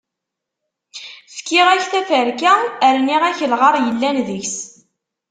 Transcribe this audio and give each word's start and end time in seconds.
Fkiɣ-ak 1.35 1.83
taferka 1.91 2.53
rniɣ-ak 2.95 3.39
lɣar 3.51 3.75
yellan 3.85 4.17
deg-s. 4.27 4.57